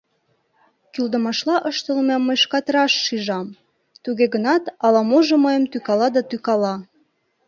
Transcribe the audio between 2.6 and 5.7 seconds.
раш шижам; туге гынат ала-можо мыйым